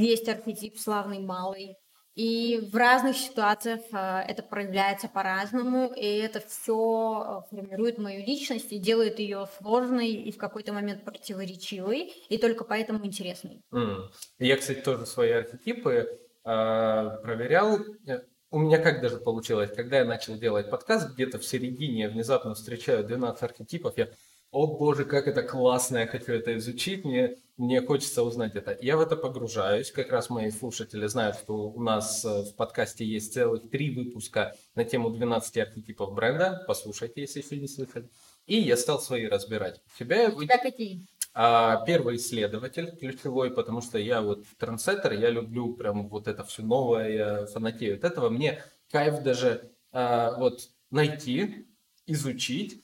[0.00, 1.76] есть архетип славный малый.
[2.14, 3.96] И в разных ситуациях э,
[4.28, 10.36] это проявляется по-разному, и это все формирует мою личность и делает ее сложной и в
[10.36, 13.62] какой-то момент противоречивой, и только поэтому интересной.
[13.72, 14.10] М.
[14.38, 17.78] Я, кстати, тоже свои архетипы а, проверял.
[18.06, 18.20] Э,
[18.50, 22.54] У меня как даже получилось, когда я начал делать подкаст, где-то в середине я внезапно
[22.54, 24.08] встречаю 12 архетипов, я,
[24.52, 28.76] о боже, как это классно, я хочу это изучить, мне, мне хочется узнать это.
[28.80, 33.04] Я в это погружаюсь, как раз мои слушатели знают, что у нас э, в подкасте
[33.04, 38.08] есть целых три выпуска на тему 12 архетипов бренда, послушайте, если еще не слышали.
[38.46, 39.80] И я стал свои разбирать.
[39.94, 41.06] У тебя У тебя какие?
[41.32, 46.62] а первый исследователь ключевой, потому что я вот трендсеттер, я люблю прям вот это все
[46.62, 48.30] новое, я фанатею от этого.
[48.30, 51.66] Мне кайф даже а, вот найти,
[52.06, 52.82] изучить,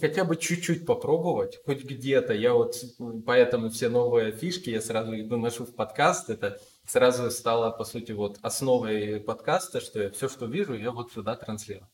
[0.00, 2.34] хотя бы чуть-чуть попробовать, хоть где-то.
[2.34, 6.30] Я вот м, поэтому все новые фишки я сразу их доношу в подкаст.
[6.30, 11.12] Это сразу стало, по сути, вот основой подкаста, что я все, что вижу, я вот
[11.12, 11.88] сюда транслирую.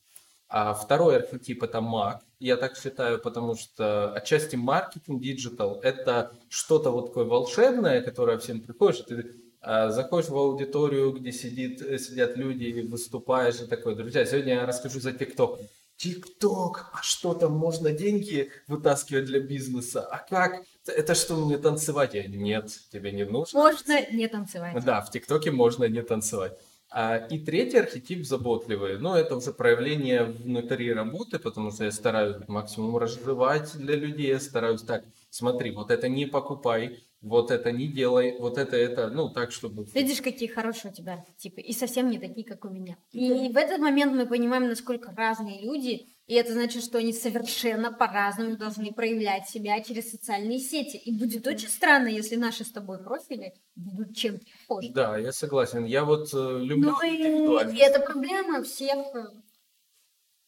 [0.48, 6.90] А второй архетип это маг, я так считаю, потому что отчасти маркетинг, digital это что-то
[6.90, 12.38] вот такое волшебное, которое всем приходишь, и ты а, заходишь в аудиторию, где сидит, сидят
[12.38, 15.60] люди, выступаешь, и такой, друзья, сегодня я расскажу за TikTok.
[15.98, 20.06] ТикТок, а что там, можно деньги вытаскивать для бизнеса?
[20.06, 20.62] А как?
[20.86, 22.14] Это что, мне танцевать?
[22.14, 23.58] Я, нет, тебе не нужно.
[23.58, 24.84] Можно не танцевать.
[24.84, 26.56] Да, в ТикТоке можно не танцевать.
[26.90, 28.98] А, и третий архетип заботливый.
[28.98, 34.28] Ну, это уже проявление внутри работы, потому что я стараюсь максимум разжевать для людей.
[34.28, 39.08] Я стараюсь так, смотри, вот это не покупай, вот это не делай, вот это, это,
[39.08, 39.84] ну, так, чтобы...
[39.94, 42.96] Видишь, какие хорошие у тебя архетипы, и совсем не такие, как у меня.
[43.12, 47.90] И в этот момент мы понимаем, насколько разные люди, и это значит, что они совершенно
[47.90, 50.98] по-разному должны проявлять себя через социальные сети.
[50.98, 54.90] И будет очень странно, если наши с тобой профили будут чем-то похожи.
[54.92, 55.86] Да, я согласен.
[55.86, 59.28] Я вот э, люблю Ну и это проблема всех э,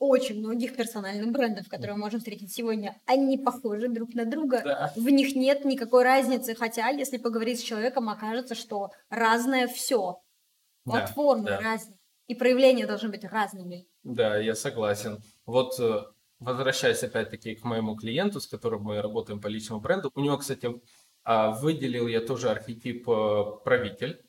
[0.01, 2.99] очень многих персональных брендов, которые мы можем встретить сегодня.
[3.07, 4.63] Они похожи друг на друга.
[4.65, 4.93] Да.
[4.97, 10.23] В них нет никакой разницы, хотя, если поговорить с человеком, окажется, что разное все.
[10.87, 11.61] Да, Платформы да.
[11.61, 11.99] разные.
[12.27, 13.87] И проявления должны быть разными.
[14.03, 15.19] Да, я согласен.
[15.45, 16.05] Вот э,
[16.39, 20.71] возвращаясь опять-таки к моему клиенту, с которым мы работаем по личному бренду, у него, кстати,
[21.25, 24.25] а, выделил я тоже архетип э, правитель.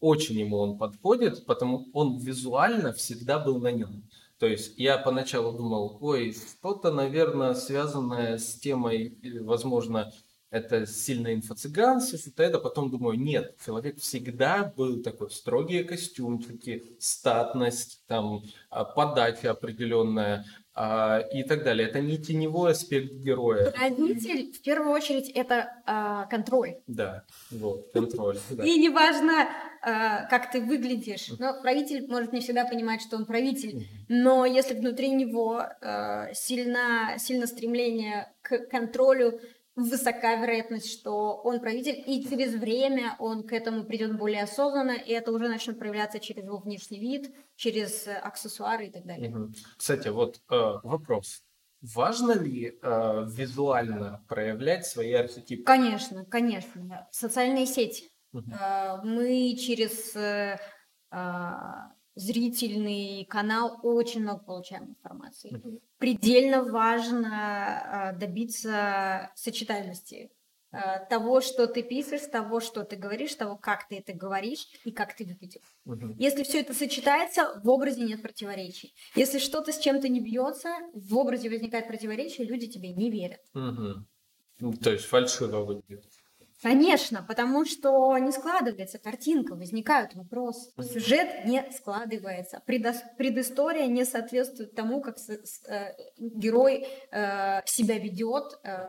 [0.00, 4.04] Очень ему он подходит, потому он визуально всегда был на нем.
[4.38, 10.12] То есть я поначалу думал, ой, что-то, наверное, связанное с темой, возможно,
[10.50, 12.58] это сильно инфо-цыганство, что-то это.
[12.58, 20.44] Потом думаю, нет, человек всегда был такой, строгие костюмчики, статность, там, а, подача определенная
[20.78, 21.88] а, и так далее.
[21.88, 23.70] Это не теневой аспект героя.
[23.70, 26.76] Правитель, в первую очередь, это а, контроль.
[26.86, 28.38] Да, вот, контроль.
[28.50, 28.62] да.
[28.62, 29.48] И неважно,
[29.80, 31.30] а, как ты выглядишь.
[31.38, 33.86] Но правитель может не всегда понимать, что он правитель.
[34.08, 39.40] Но если внутри него а, сильно, сильно стремление к контролю,
[39.76, 45.12] высока вероятность, что он правитель, и через время он к этому придет более осознанно, и
[45.12, 49.52] это уже начнет проявляться через его внешний вид, через аксессуары и так далее.
[49.76, 51.42] Кстати, вот э, вопрос.
[51.82, 55.62] Важно ли э, визуально проявлять свои архетипы?
[55.64, 57.06] Конечно, конечно.
[57.12, 58.10] Социальные сети.
[58.32, 58.50] Угу.
[58.50, 60.58] Э, мы через э,
[61.10, 65.52] а, зрительный канал очень много получаем информации.
[65.52, 65.80] Mm-hmm.
[65.98, 70.30] Предельно важно а, добиться сочетательности
[70.72, 74.90] а, того, что ты пишешь, того, что ты говоришь, того, как ты это говоришь и
[74.90, 75.62] как ты выглядишь.
[75.84, 76.16] Угу.
[76.18, 78.94] Если все это сочетается, в образе нет противоречий.
[79.14, 83.40] Если что-то с чем-то не бьется, в образе возникает противоречие, люди тебе не верят.
[83.54, 84.74] Угу.
[84.82, 86.12] То есть фальшиво выглядит.
[86.62, 90.70] Конечно, потому что не складывается картинка, возникают вопросы.
[90.82, 92.62] Сюжет не складывается.
[92.66, 95.16] Предыстория не соответствует тому, как
[95.68, 98.86] э, герой э, себя ведет, э,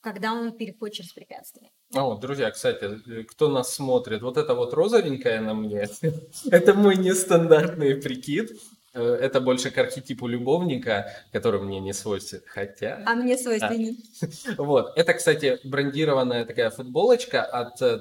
[0.00, 1.70] когда он переходит через препятствия.
[1.94, 5.88] О, друзья, кстати, кто нас смотрит, вот это вот розовенькое на мне,
[6.50, 8.50] это мой нестандартный прикид.
[8.92, 13.02] Э, это больше к архетипу любовника, который мне не свойствен, хотя...
[13.06, 13.96] А мне свойственен.
[14.22, 14.62] А.
[14.62, 14.92] Вот.
[14.96, 18.00] Это, кстати, брендированная такая футболочка от э,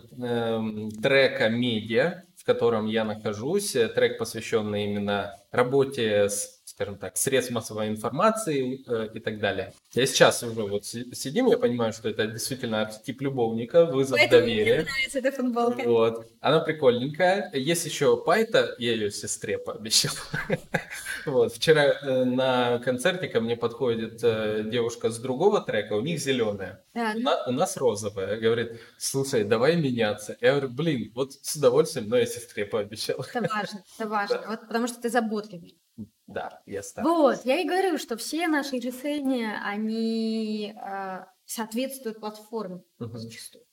[1.01, 3.71] трека «Медиа», в котором я нахожусь.
[3.71, 9.73] Трек, посвященный именно работе с скажем так, средств массовой информации э, и так далее.
[9.91, 14.75] Я сейчас уже вот сидим, я понимаю, что это действительно архетип любовника, вызов Поэтому доверия.
[14.75, 15.83] Мне нравится эта футболка.
[15.83, 16.27] Вот.
[16.39, 17.51] Она прикольненькая.
[17.53, 20.13] Есть еще Пайта, я ее сестре пообещал.
[21.25, 21.53] вот.
[21.53, 26.83] Вчера э, на концерте ко мне подходит э, девушка с другого трека, у них зеленая.
[26.93, 28.39] У, на, у нас розовая.
[28.39, 30.37] Говорит, слушай, давай меняться.
[30.39, 33.17] Я говорю, блин, вот с удовольствием, но я сестре пообещал.
[33.19, 34.43] Это важно, это важно.
[34.47, 35.79] Вот потому что ты заботливый.
[36.27, 37.17] Да, я стараюсь.
[37.17, 43.17] Вот, я и говорю, что все наши решения, они э, соответствуют платформе угу.
[43.17, 43.65] зачастую.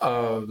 [0.00, 0.42] А,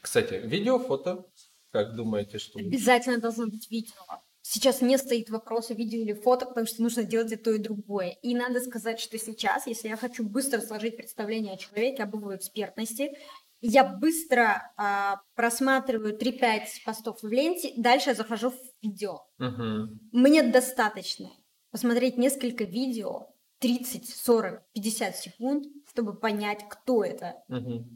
[0.00, 1.26] кстати, видео, фото,
[1.70, 2.58] как думаете, что...
[2.58, 3.94] Обязательно должно быть видео.
[4.42, 8.10] Сейчас не стоит вопроса видео или фото, потому что нужно делать и то, и другое.
[8.22, 12.36] И надо сказать, что сейчас, если я хочу быстро сложить представление о человеке, об его
[12.36, 13.16] экспертности,
[13.60, 19.20] я быстро а, просматриваю 3-5 постов в ленте, дальше я захожу в видео.
[19.38, 19.98] Угу.
[20.12, 21.30] Мне достаточно
[21.70, 23.28] посмотреть несколько видео,
[23.60, 27.36] 30, 40, 50 секунд, чтобы понять, кто это.
[27.48, 27.86] Угу.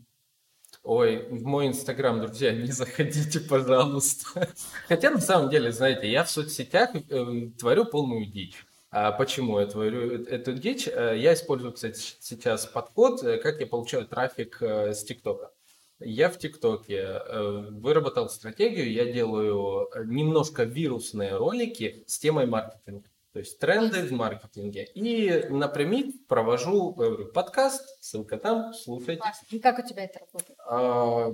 [0.83, 4.49] Ой, в мой инстаграм, друзья, не заходите, пожалуйста.
[4.89, 8.65] Хотя, на самом деле, знаете, я в соцсетях э, творю полную дичь.
[8.91, 10.89] А почему я творю эту дичь?
[10.89, 15.51] Э, я использую, кстати, сейчас подход, э, как я получаю трафик э, с ТикТока.
[15.99, 23.09] Я в ТикТоке э, выработал стратегию, я делаю э, немножко вирусные ролики с темой маркетинга.
[23.33, 24.85] То есть тренды в маркетинге.
[24.95, 29.23] И напрямик провожу говорю, подкаст, ссылка там, слушайте.
[29.51, 30.59] И как у тебя это работает?
[30.67, 31.31] А,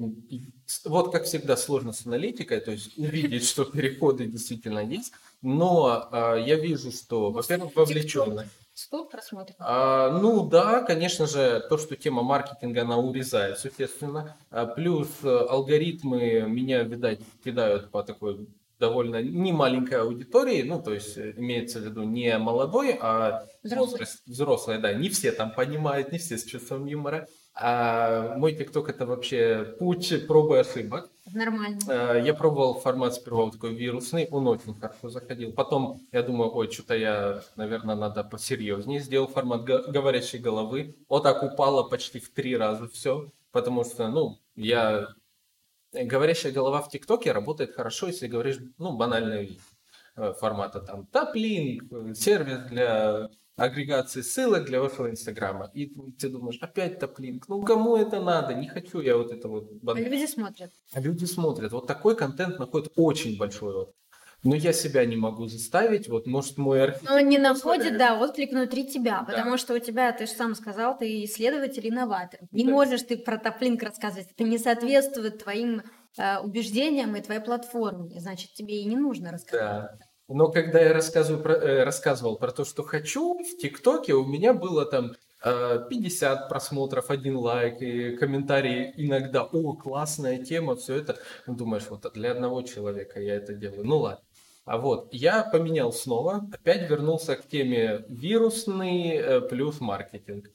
[0.84, 5.12] вот как всегда сложно с аналитикой, то есть увидеть, что переходы действительно есть.
[5.42, 8.50] Но а, я вижу, что, во-первых, вовлеченность.
[8.82, 9.56] 100 просмотров?
[9.58, 14.36] А, ну да, конечно же, то, что тема маркетинга, она урезает, естественно.
[14.50, 18.48] А, плюс э, алгоритмы меня, видать, кидают по такой
[18.80, 24.06] довольно не маленькой аудитории, ну, то есть э, имеется в виду не молодой, а взрослый,
[24.26, 27.28] взрослый да, не все там понимают, не все с чувством юмора.
[27.54, 31.11] А мой ТикТок это вообще путь пробы ошибок.
[31.32, 31.78] Нормально.
[31.88, 35.52] А, я пробовал формат сперва вот такой вирусный, он очень хорошо заходил.
[35.52, 39.00] Потом я думаю, ой, что-то я, наверное, надо посерьезнее.
[39.00, 40.96] Сделал формат говорящей головы.
[41.08, 43.30] Вот так упало почти в три раза все.
[43.50, 45.08] Потому что, ну, я...
[45.92, 49.58] Говорящая голова в ТикТоке работает хорошо, если говоришь, ну, банальные
[50.16, 55.70] э, формата там таплинг, э, сервис для агрегации ссылок для вашего инстаграма.
[55.74, 58.54] И ты думаешь, опять топлинк, ну кому это надо?
[58.54, 59.70] Не хочу я вот это вот.
[59.86, 60.72] А люди смотрят.
[60.92, 61.72] А люди смотрят.
[61.72, 63.94] Вот такой контент находит очень большой вот.
[64.44, 67.08] Но я себя не могу заставить, вот, может, мой архив...
[67.08, 69.24] Но не находит, да, отклик внутри тебя, да.
[69.24, 72.40] потому что у тебя, ты же сам сказал, ты исследователь, инноватор.
[72.50, 72.70] Не да.
[72.72, 75.82] можешь ты про топлинк рассказывать, это не соответствует твоим
[76.18, 79.98] э, убеждениям и твоей платформе, значит, тебе и не нужно рассказывать.
[80.00, 80.06] Да.
[80.32, 84.54] Но когда я рассказываю про, э, рассказывал про то, что хочу, в ТикТоке у меня
[84.54, 85.12] было там
[85.44, 91.18] э, 50 просмотров, один лайк и комментарии иногда, о, классная тема, все это.
[91.46, 93.84] Ну, думаешь, вот для одного человека я это делаю.
[93.84, 94.24] Ну ладно.
[94.64, 100.50] А вот, я поменял снова, опять вернулся к теме вирусный э, плюс маркетинг.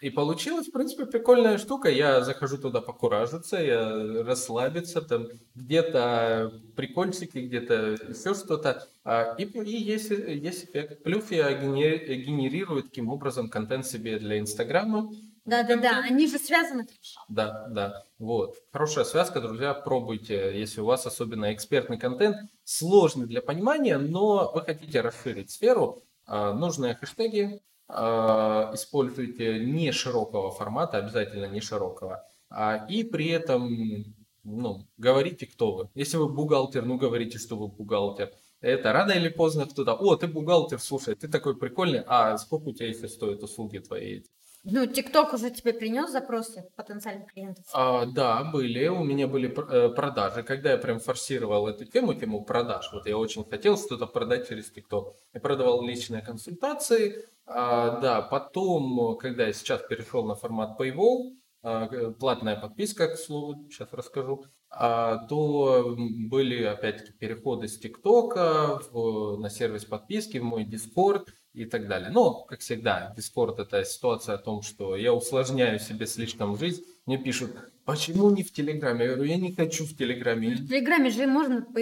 [0.00, 1.90] И получилась, в принципе, прикольная штука.
[1.90, 8.86] Я захожу туда покуражиться, я расслабиться, там где-то прикольчики, где-то еще что-то.
[9.04, 11.02] А, и, и есть, есть эффект.
[11.02, 15.10] Плюс я генерирую таким образом контент себе для Инстаграма.
[15.44, 16.86] Да, да, да, они же связаны.
[17.28, 18.04] Да, да.
[18.18, 18.56] Вот.
[18.72, 24.62] Хорошая связка, друзья, пробуйте, если у вас особенно экспертный контент, сложный для понимания, но вы
[24.62, 27.60] хотите расширить сферу, а, нужные хэштеги
[28.74, 34.14] используйте не широкого формата, обязательно не широкого, а, и при этом
[34.44, 35.90] ну, говорите, кто вы.
[35.94, 38.32] Если вы бухгалтер, ну говорите, что вы бухгалтер.
[38.60, 42.72] Это рано или поздно кто-то, о, ты бухгалтер, слушай, ты такой прикольный, а сколько у
[42.72, 44.22] тебя еще стоят услуги твои?
[44.62, 47.64] Ну, ТикТок уже тебе принес запросы потенциальных клиентов?
[47.72, 48.88] А, да, были.
[48.88, 50.42] У меня были э, продажи.
[50.42, 54.70] Когда я прям форсировал эту тему, тему продаж, вот я очень хотел что-то продать через
[54.70, 55.16] ТикТок.
[55.32, 57.24] Я продавал личные консультации.
[57.52, 61.32] А, да, потом, когда я сейчас перешел на формат Paywall,
[61.62, 69.50] а, платная подписка, к слову, сейчас расскажу, а, то были опять-таки переходы с ТикТока на
[69.50, 72.10] сервис подписки, в мой Дискорд и так далее.
[72.10, 76.84] Но, как всегда, Discord это ситуация о том, что я усложняю себе слишком жизнь.
[77.06, 77.50] Мне пишут,
[77.84, 79.06] почему не в Телеграме?
[79.06, 80.54] Я говорю, я не хочу в Телеграме.
[80.54, 81.80] В Телеграме же можно по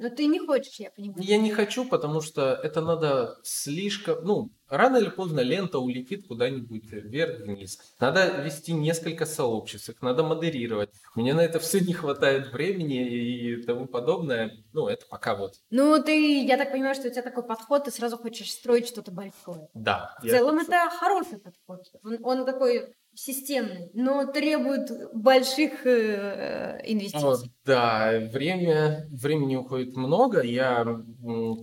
[0.00, 1.22] но ты не хочешь, я понимаю.
[1.22, 4.24] Я не хочу, потому что это надо слишком...
[4.24, 7.78] Ну, рано или поздно лента улетит куда-нибудь вверх-вниз.
[8.00, 10.88] Надо вести несколько сообществ, их надо модерировать.
[11.14, 14.64] Мне на это все не хватает времени и тому подобное.
[14.72, 15.56] Ну, это пока вот.
[15.68, 19.10] Ну, ты, я так понимаю, что у тебя такой подход, ты сразу хочешь строить что-то
[19.10, 19.68] большое.
[19.74, 20.16] Да.
[20.22, 20.72] В целом хочу.
[20.72, 21.84] это хороший подход.
[22.02, 27.48] Он, он такой системный, но требует больших э, инвестиций.
[27.48, 30.42] О, да, время, времени уходит много.
[30.42, 30.84] Я,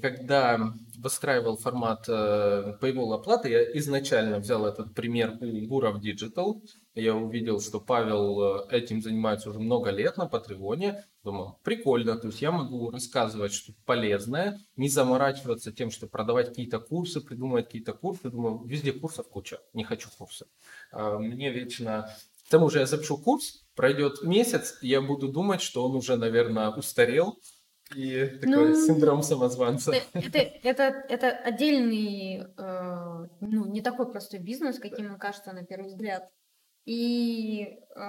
[0.02, 6.62] когда выстраивал формат э, Paywall оплаты, я изначально взял этот пример у Гуров Digital.
[6.96, 11.06] Я увидел, что Павел э, этим занимается уже много лет на Патреоне.
[11.24, 16.80] Думал, прикольно, то есть я могу рассказывать что-то полезное, не заморачиваться тем, что продавать какие-то
[16.80, 18.30] курсы, придумывать какие-то курсы.
[18.30, 20.48] Думаю, везде курсов куча, не хочу курсы.
[20.92, 22.10] А, мне вечно...
[22.48, 26.70] К тому же я запишу курс, пройдет месяц, я буду думать, что он уже, наверное,
[26.70, 27.38] устарел,
[27.96, 29.94] и такой ну, синдром самозванца.
[30.14, 35.88] Это, это, это отдельный, э, ну, не такой простой бизнес, каким он кажется на первый
[35.88, 36.30] взгляд.
[36.86, 38.00] И э,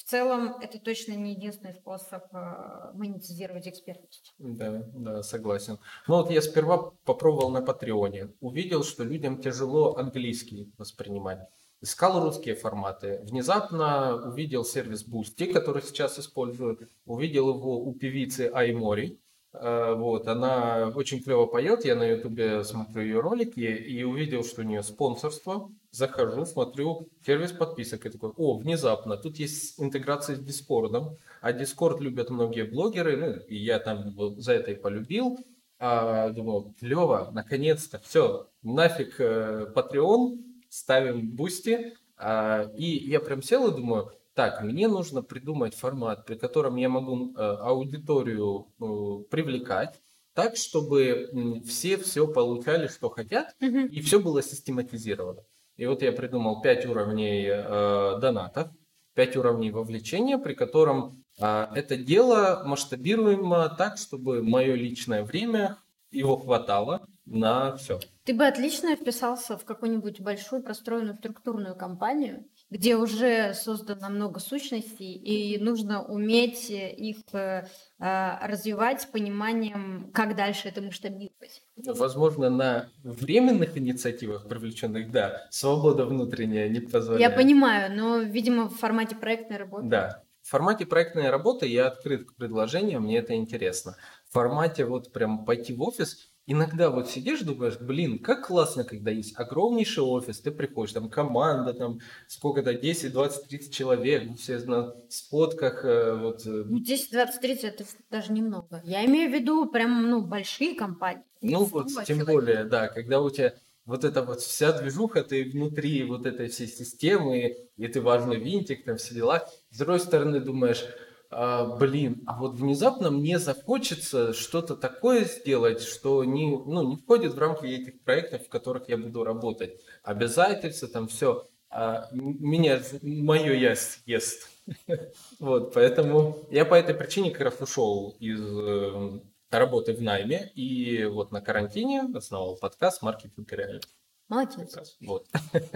[0.00, 4.34] в целом это точно не единственный способ э, монетизировать экспертность.
[4.38, 5.78] Да, да, согласен.
[6.08, 11.40] Ну вот я сперва попробовал на Патреоне, увидел, что людям тяжело английский воспринимать
[11.80, 13.20] искал русские форматы.
[13.24, 16.88] Внезапно увидел сервис Boosty, который сейчас использую.
[17.06, 19.18] Увидел его у певицы Аймори.
[19.52, 24.60] Э, вот, она очень клево поет, я на ютубе смотрю ее ролики и увидел, что
[24.60, 25.70] у нее спонсорство.
[25.90, 32.00] Захожу, смотрю сервис подписок и такой, о, внезапно, тут есть интеграция с Дискордом, а Дискорд
[32.00, 35.36] любят многие блогеры, ну, и я там за это и полюбил.
[35.82, 40.38] А, думаю, клево, наконец-то, все, нафиг э, Patreon,
[40.70, 46.36] ставим Boosty, а, и я прям сел и думаю, так, мне нужно придумать формат, при
[46.36, 50.00] котором я могу э, аудиторию э, привлекать,
[50.34, 53.88] так, чтобы все все получали, что хотят, mm-hmm.
[53.88, 55.42] и все было систематизировано.
[55.76, 58.68] И вот я придумал 5 уровней э, донатов,
[59.14, 65.76] 5 уровней вовлечения, при котором э, это дело масштабируемо так, чтобы мое личное время
[66.12, 68.00] его хватало на все.
[68.24, 75.14] Ты бы отлично вписался в какую-нибудь большую простроенную структурную компанию, где уже создано много сущностей,
[75.14, 77.66] и нужно уметь их э,
[77.98, 81.62] а, развивать с пониманием, как дальше это масштабировать.
[81.76, 87.20] Возможно, на временных инициативах привлеченных, да, свобода внутренняя не позволяет.
[87.20, 89.88] Я понимаю, но, видимо, в формате проектной работы.
[89.88, 93.96] Да, в формате проектной работы я открыт к предложениям, мне это интересно.
[94.28, 99.12] В формате вот прям пойти в офис, иногда вот сидишь, думаешь, блин, как классно, когда
[99.12, 104.94] есть огромнейший офис, ты приходишь, там команда, там сколько-то, 10, 20, 30 человек, все на
[105.08, 105.84] спотках.
[105.84, 106.44] Э, вот.
[106.46, 106.64] Э.
[106.66, 108.82] Ну, 10, 20, 30 это даже немного.
[108.84, 111.22] Я имею в виду прям, ну, большие компании.
[111.40, 112.26] Ну, вот, тем человек.
[112.26, 116.66] более, да, когда у тебя вот эта вот вся движуха, ты внутри вот этой всей
[116.66, 119.48] системы, и ты важный винтик, там все дела.
[119.70, 120.84] С другой стороны думаешь,
[121.30, 127.38] блин, а вот внезапно мне захочется что-то такое сделать, что не, ну, не входит в
[127.38, 129.80] рамки этих проектов, в которых я буду работать.
[130.02, 131.46] Обязательства, там все.
[131.70, 134.48] А меня, мое я съест.
[135.38, 139.20] Вот, поэтому я по этой причине как раз ушел из э,
[139.50, 143.80] работы в найме и вот на карантине основал подкаст «Маркетинг реально».
[144.28, 144.96] Молодец.
[145.00, 145.26] Вот.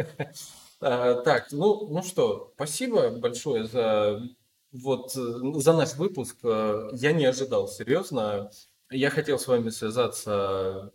[0.80, 4.20] А, так, ну, ну что, спасибо большое за
[4.74, 6.36] вот э, за наш выпуск.
[6.42, 8.50] Э, я не ожидал, серьезно.
[8.90, 10.92] Я хотел с вами связаться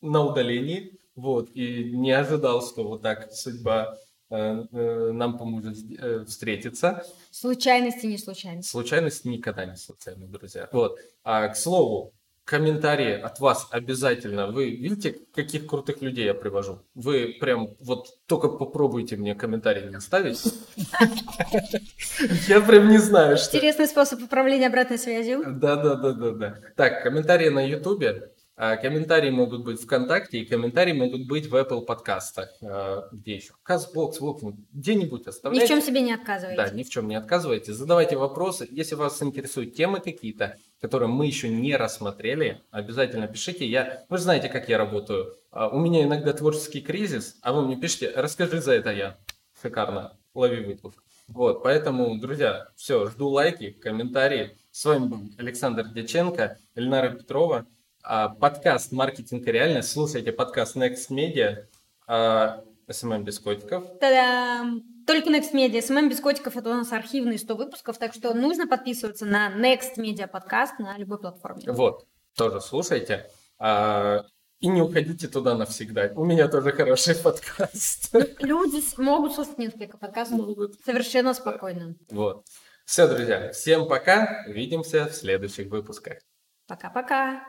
[0.00, 3.96] на удалении, вот, и не ожидал, что вот так судьба
[4.30, 5.76] э, нам поможет
[6.26, 7.04] встретиться.
[7.30, 8.62] Случайности не случайны.
[8.62, 10.68] Случайности никогда не случайны, друзья.
[10.72, 10.98] Вот.
[11.22, 12.14] А, к слову,
[12.50, 14.48] комментарии от вас обязательно.
[14.48, 16.80] Вы видите, каких крутых людей я привожу?
[16.96, 20.42] Вы прям вот только попробуйте мне комментарий не оставить.
[22.48, 23.56] Я прям не знаю, что...
[23.56, 25.44] Интересный способ управления обратной связью.
[25.46, 26.58] Да, да, да, да, да.
[26.76, 28.32] Так, комментарии на Ютубе.
[28.62, 32.50] А, комментарии могут быть ВКонтакте, и комментарии могут быть в Apple подкастах.
[32.60, 33.54] А, где еще?
[33.62, 34.42] Казбокс, Вокс,
[34.74, 35.64] где-нибудь оставляйте.
[35.64, 36.62] Ни в чем себе не отказывайте.
[36.62, 37.72] Да, ни в чем не отказывайте.
[37.72, 38.68] Задавайте вопросы.
[38.70, 43.66] Если вас интересуют темы какие-то, которые мы еще не рассмотрели, обязательно пишите.
[43.66, 45.38] Я, вы же знаете, как я работаю.
[45.50, 49.16] А, у меня иногда творческий кризис, а вы мне пишите, расскажи за это я.
[49.62, 50.18] Шикарно.
[50.34, 51.02] Лови выпуск.
[51.28, 54.58] Вот, поэтому, друзья, все, жду лайки, комментарии.
[54.70, 57.66] С вами был Александр Дяченко, Эльнара Петрова.
[58.02, 59.92] А, подкаст «Маркетинг и реальность».
[59.92, 61.66] Слушайте подкаст Next Media.
[62.06, 63.84] А, SMM без котиков.
[64.00, 64.82] Та-дам!
[65.06, 65.82] Только Next Media.
[65.82, 69.96] SMM без котиков это у нас архивные 100 выпусков, так что нужно подписываться на Next
[69.98, 71.64] Media подкаст на любой платформе.
[71.72, 73.30] Вот, тоже слушайте.
[73.58, 74.24] А,
[74.60, 76.10] и не уходите туда навсегда.
[76.14, 78.14] У меня тоже хороший подкаст.
[78.40, 80.80] Люди могут слушать несколько подкастов могут.
[80.84, 81.96] совершенно спокойно.
[82.10, 82.44] Вот.
[82.86, 84.44] Все, друзья, всем пока.
[84.48, 86.18] Увидимся в следующих выпусках.
[86.66, 87.42] Пока-пока.